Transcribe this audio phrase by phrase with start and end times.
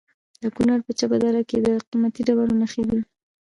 [0.41, 2.99] د کونړ په چپه دره کې د قیمتي ډبرو نښې دي.